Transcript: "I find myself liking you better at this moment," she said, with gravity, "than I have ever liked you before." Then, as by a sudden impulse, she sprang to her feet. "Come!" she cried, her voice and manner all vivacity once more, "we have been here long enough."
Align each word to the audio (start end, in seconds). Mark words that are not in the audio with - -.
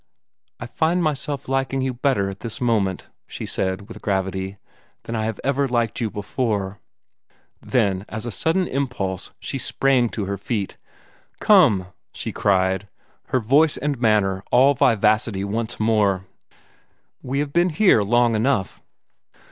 "I 0.59 0.65
find 0.65 1.03
myself 1.03 1.47
liking 1.47 1.81
you 1.81 1.93
better 1.93 2.27
at 2.27 2.39
this 2.39 2.59
moment," 2.59 3.11
she 3.27 3.45
said, 3.45 3.87
with 3.87 4.01
gravity, 4.01 4.57
"than 5.03 5.15
I 5.15 5.25
have 5.25 5.39
ever 5.43 5.67
liked 5.67 6.01
you 6.01 6.09
before." 6.09 6.79
Then, 7.61 8.05
as 8.09 8.23
by 8.23 8.29
a 8.29 8.31
sudden 8.31 8.67
impulse, 8.67 9.31
she 9.39 9.59
sprang 9.59 10.09
to 10.09 10.25
her 10.25 10.39
feet. 10.39 10.77
"Come!" 11.39 11.85
she 12.15 12.31
cried, 12.31 12.87
her 13.27 13.39
voice 13.39 13.77
and 13.77 14.01
manner 14.01 14.43
all 14.51 14.73
vivacity 14.73 15.43
once 15.43 15.79
more, 15.79 16.25
"we 17.21 17.37
have 17.37 17.53
been 17.53 17.69
here 17.69 18.01
long 18.01 18.33
enough." 18.33 18.81